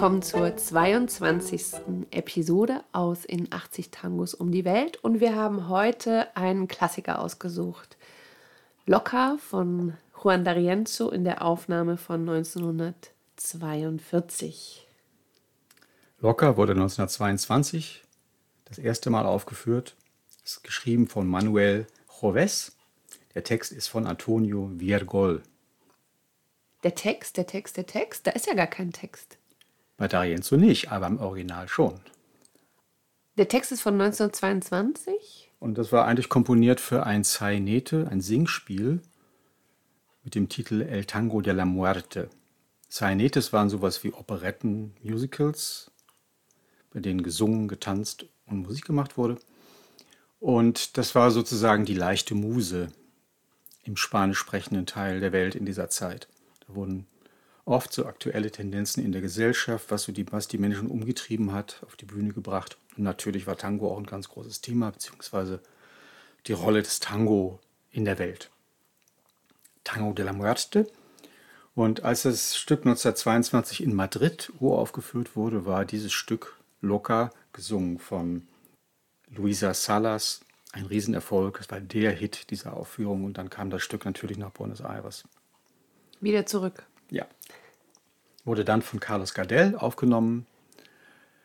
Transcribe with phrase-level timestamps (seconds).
[0.00, 1.74] willkommen zur 22.
[2.10, 4.96] Episode aus In 80 Tangos um die Welt.
[5.04, 7.98] Und wir haben heute einen Klassiker ausgesucht.
[8.86, 14.86] Locker von Juan D'Arienzo in der Aufnahme von 1942.
[16.20, 18.02] Locker wurde 1922
[18.64, 19.96] das erste Mal aufgeführt.
[20.42, 21.86] Ist geschrieben von Manuel
[22.22, 22.74] Joves.
[23.34, 25.42] Der Text ist von Antonio Viergol.
[26.84, 29.36] Der Text, der Text, der Text, da ist ja gar kein Text.
[30.00, 32.00] Bei D'Arienzo nicht, aber im Original schon.
[33.36, 35.50] Der Text ist von 1922?
[35.58, 39.02] Und das war eigentlich komponiert für ein Sainete, ein Singspiel
[40.24, 42.30] mit dem Titel El Tango de la Muerte.
[42.88, 45.90] Sainetes waren sowas wie Operetten, Musicals,
[46.94, 49.36] bei denen gesungen, getanzt und Musik gemacht wurde.
[50.38, 52.88] Und das war sozusagen die leichte Muse
[53.82, 56.26] im spanisch sprechenden Teil der Welt in dieser Zeit.
[56.66, 57.06] Da wurden
[57.70, 61.82] oft so aktuelle Tendenzen in der Gesellschaft, was, so die, was die Menschen umgetrieben hat,
[61.86, 62.76] auf die Bühne gebracht.
[62.96, 65.60] Und natürlich war Tango auch ein ganz großes Thema, beziehungsweise
[66.46, 67.60] die Rolle des Tango
[67.92, 68.50] in der Welt.
[69.84, 70.90] Tango de la Muerte.
[71.74, 78.48] Und als das Stück 1922 in Madrid uraufgeführt wurde, war dieses Stück locker gesungen von
[79.28, 80.40] Luisa Salas.
[80.72, 81.60] Ein Riesenerfolg.
[81.60, 83.24] Es war der Hit dieser Aufführung.
[83.24, 85.24] Und dann kam das Stück natürlich nach Buenos Aires.
[86.20, 86.84] Wieder zurück.
[87.10, 87.26] Ja.
[88.44, 90.46] Wurde dann von Carlos Gardel aufgenommen,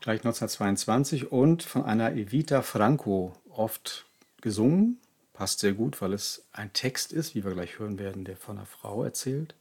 [0.00, 4.06] gleich 1922, und von einer Evita Franco oft
[4.40, 4.98] gesungen.
[5.32, 8.56] Passt sehr gut, weil es ein Text ist, wie wir gleich hören werden, der von
[8.56, 9.54] einer Frau erzählt.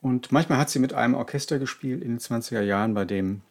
[0.00, 3.42] Und manchmal hat sie mit einem Orchester gespielt in den 20er Jahren, bei dem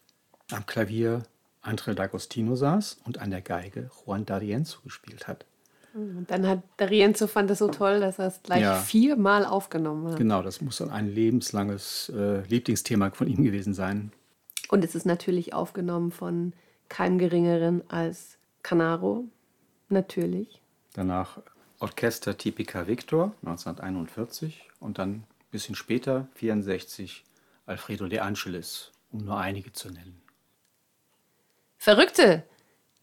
[0.51, 1.23] am Klavier
[1.63, 5.45] André D'Agostino saß und an der Geige Juan D'Arienzo gespielt hat.
[5.95, 8.75] Und dann hat D'Arienzo fand das so toll, dass er es gleich ja.
[8.75, 10.17] viermal aufgenommen hat.
[10.17, 14.11] Genau, das muss dann ein lebenslanges äh, Lieblingsthema von ihm gewesen sein.
[14.67, 16.51] Und es ist natürlich aufgenommen von
[16.89, 19.23] keinem Geringeren als Canaro,
[19.87, 20.61] natürlich.
[20.93, 21.39] Danach
[21.79, 27.23] Orchester Tipica Victor 1941 und dann ein bisschen später, 1964,
[27.67, 30.21] Alfredo de Angelis, um nur einige zu nennen.
[31.77, 32.43] Verrückte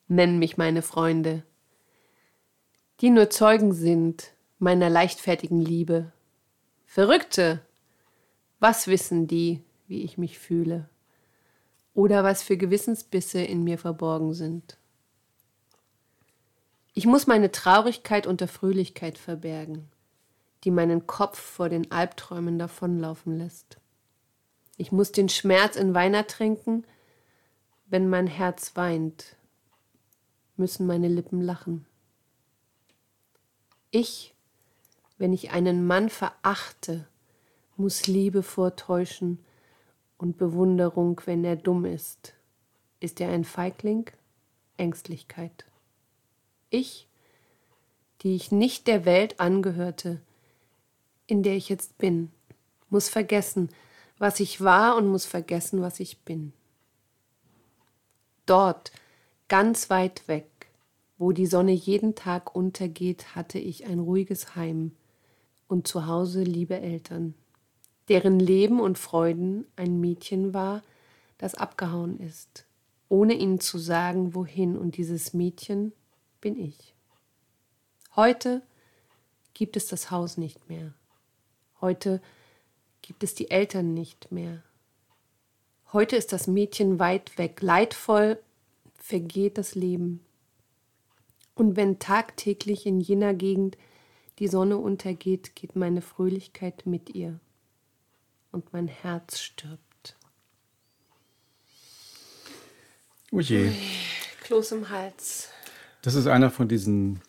[0.09, 1.43] nennen mich meine Freunde,
[3.03, 6.13] die nur Zeugen sind meiner leichtfertigen Liebe.
[6.87, 7.61] Verrückte,
[8.61, 10.89] was wissen die, wie ich mich fühle?
[11.95, 14.79] Oder was für Gewissensbisse in mir verborgen sind?
[16.95, 19.89] Ich muss meine Traurigkeit unter Fröhlichkeit verbergen,
[20.63, 23.79] die meinen Kopf vor den Albträumen davonlaufen lässt.
[24.77, 26.87] Ich muss den Schmerz in Wein ertränken,
[27.87, 29.35] wenn mein Herz weint,
[30.57, 31.85] müssen meine Lippen lachen.
[33.93, 34.35] Ich,
[35.19, 37.07] wenn ich einen Mann verachte,
[37.77, 39.39] muss Liebe vortäuschen
[40.19, 42.35] und Bewunderung, wenn er dumm ist.
[42.99, 44.11] Ist er ein Feigling?
[44.77, 45.65] Ängstlichkeit.
[46.71, 47.07] Ich,
[48.23, 50.21] die ich nicht der Welt angehörte,
[51.29, 52.33] in der ich jetzt bin,
[52.91, 53.69] muss vergessen,
[54.19, 56.53] was ich war und muss vergessen, was ich bin
[58.47, 58.93] dort,
[59.49, 60.47] ganz weit weg,
[61.23, 64.91] wo die Sonne jeden Tag untergeht, hatte ich ein ruhiges Heim
[65.69, 67.35] und zu Hause liebe Eltern,
[68.09, 70.83] deren Leben und Freuden ein Mädchen war,
[71.39, 72.67] das abgehauen ist,
[73.09, 75.93] ohne ihnen zu sagen, wohin, und dieses Mädchen
[76.41, 76.93] bin ich.
[78.17, 78.61] Heute
[79.55, 80.93] gibt es das Haus nicht mehr.
[81.81, 82.21] Heute
[83.01, 84.65] gibt es die Eltern nicht mehr.
[85.93, 88.41] Heute ist das Mädchen weit weg, leidvoll
[88.97, 90.19] vergeht das Leben.
[91.55, 93.77] Und wenn tagtäglich in jener Gegend
[94.39, 97.39] die Sonne untergeht, geht meine Fröhlichkeit mit ihr
[98.51, 100.17] und mein Herz stirbt.
[103.31, 103.73] Oh je.
[104.43, 105.49] Kloß im Hals.
[106.03, 107.21] Das ist einer von diesen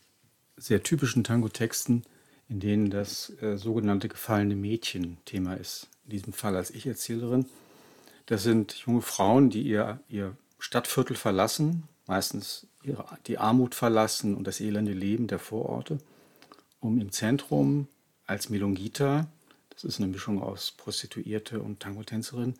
[0.57, 2.03] sehr typischen Tango-Texten,
[2.49, 5.87] in denen das äh, sogenannte gefallene Mädchen Thema ist.
[6.05, 7.45] In diesem Fall als Ich-Erzählerin.
[8.25, 12.67] Das sind junge Frauen, die ihr, ihr Stadtviertel verlassen, meistens
[13.27, 15.97] die Armut verlassen und das elende Leben der Vororte,
[16.79, 17.87] um im Zentrum
[18.25, 19.27] als Melongita,
[19.69, 22.55] das ist eine Mischung aus Prostituierte und Tango-Tänzerin,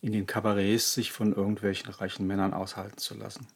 [0.00, 3.46] in den Kabarets sich von irgendwelchen reichen Männern aushalten zu lassen.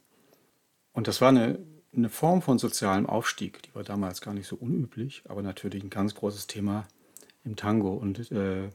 [0.92, 1.58] Und das war eine,
[1.94, 5.90] eine Form von sozialem Aufstieg, die war damals gar nicht so unüblich, aber natürlich ein
[5.90, 6.86] ganz großes Thema
[7.44, 7.94] im Tango.
[7.94, 8.70] Und äh,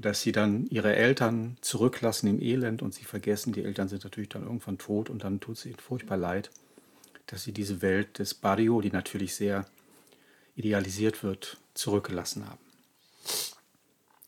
[0.00, 4.30] dass sie dann ihre Eltern zurücklassen im Elend und sie vergessen, die Eltern sind natürlich
[4.30, 6.50] dann irgendwann tot und dann tut es ihnen furchtbar leid,
[7.26, 9.66] dass sie diese Welt des Barrio, die natürlich sehr
[10.56, 12.60] idealisiert wird, zurückgelassen haben.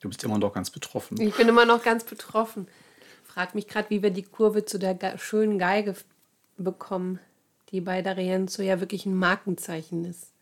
[0.00, 1.20] Du bist immer noch ganz betroffen.
[1.20, 2.66] Ich bin immer noch ganz betroffen.
[3.24, 5.94] frage mich gerade, wie wir die Kurve zu der ge schönen Geige
[6.58, 7.18] bekommen,
[7.70, 10.32] die bei D'Arienzo ja wirklich ein Markenzeichen ist.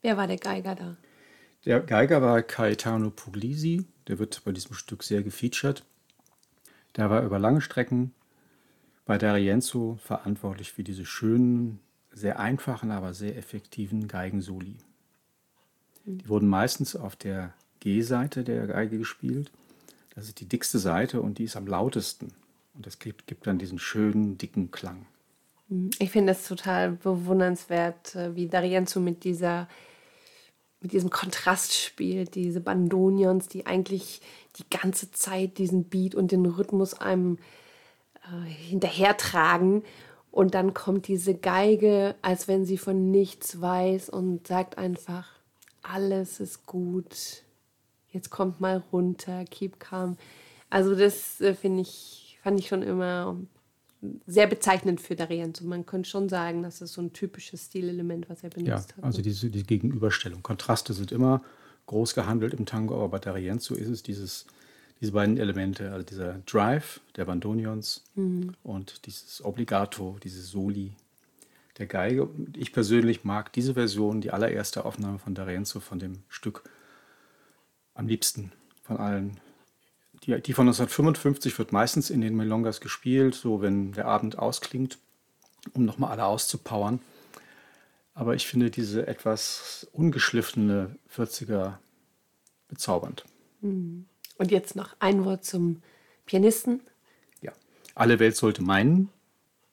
[0.00, 0.96] Wer war der Geiger da?
[1.64, 5.84] Der Geiger war Caetano Puglisi, der wird bei diesem Stück sehr gefeatured.
[6.96, 8.12] Der war über lange Strecken
[9.04, 11.80] bei D'Arienzo verantwortlich für diese schönen,
[12.12, 14.76] sehr einfachen, aber sehr effektiven Geigensoli.
[16.04, 19.50] Die wurden meistens auf der G-Seite der Geige gespielt.
[20.14, 22.32] Das ist die dickste Seite und die ist am lautesten.
[22.74, 25.06] Und das gibt, gibt dann diesen schönen, dicken Klang.
[25.98, 29.68] Ich finde es total bewundernswert, äh, wie D'Arienzo mit dieser
[30.80, 34.20] mit diesem Kontrast spielt, diese Bandonions, die eigentlich
[34.58, 37.38] die ganze Zeit diesen Beat und den Rhythmus einem
[38.22, 39.82] äh, hinterhertragen.
[40.30, 45.28] Und dann kommt diese Geige, als wenn sie von nichts weiß und sagt einfach,
[45.82, 47.42] alles ist gut,
[48.10, 50.16] jetzt kommt mal runter, keep calm.
[50.70, 53.36] Also das äh, finde ich, fand ich schon immer
[54.26, 55.64] sehr bezeichnend für D'Arienzo.
[55.64, 59.04] Man könnte schon sagen, das ist so ein typisches Stilelement, was er benutzt ja, hat.
[59.04, 60.42] Also diese die Gegenüberstellung.
[60.42, 61.42] Kontraste sind immer
[61.86, 64.46] groß gehandelt im Tango, aber bei D'Arienzo ist es dieses,
[65.00, 68.54] diese beiden Elemente, also dieser Drive der Bandonions mhm.
[68.62, 70.94] und dieses Obligato, dieses Soli
[71.78, 72.28] der Geige.
[72.56, 76.62] Ich persönlich mag diese Version, die allererste Aufnahme von D'Arienzo von dem Stück
[77.94, 78.52] am liebsten
[78.82, 79.40] von allen
[80.28, 84.98] die, die von 1955 wird meistens in den Melongas gespielt, so wenn der Abend ausklingt,
[85.72, 87.00] um nochmal alle auszupowern.
[88.14, 91.74] Aber ich finde diese etwas ungeschliffene 40er
[92.68, 93.24] bezaubernd.
[93.60, 94.06] Mhm.
[94.36, 95.82] Und jetzt noch ein Wort zum
[96.26, 96.80] Pianisten.
[97.40, 97.52] Ja,
[97.94, 99.08] alle Welt sollte meinen,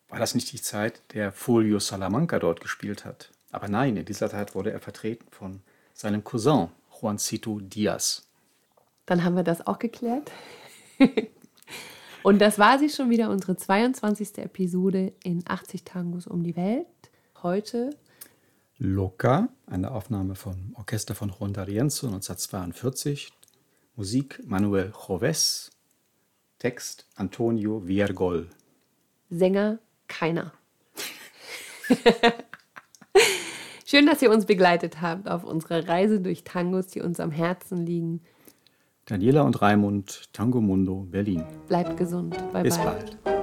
[0.09, 3.31] war das nicht die Zeit, der Folio Salamanca dort gespielt hat.
[3.51, 5.61] Aber nein, in dieser Zeit wurde er vertreten von
[5.93, 6.69] seinem Cousin
[7.01, 8.24] Juancito Diaz.
[9.05, 10.31] Dann haben wir das auch geklärt.
[12.23, 14.39] Und das war sie schon wieder, unsere 22.
[14.39, 16.87] Episode in 80 Tangos um die Welt.
[17.43, 17.91] Heute
[18.77, 23.31] Loca, eine Aufnahme vom Orchester von Juan D'Arienzo 1942.
[23.95, 25.69] Musik Manuel Joves.
[26.59, 28.49] Text Antonio Viergol.
[29.29, 30.51] Sänger keiner.
[33.85, 37.85] Schön, dass ihr uns begleitet habt auf unserer Reise durch Tangos, die uns am Herzen
[37.85, 38.21] liegen.
[39.05, 41.43] Daniela und Raimund, Tango Mundo, Berlin.
[41.67, 42.35] Bleibt gesund.
[42.51, 42.85] Bye Bis bye.
[42.85, 43.34] bald.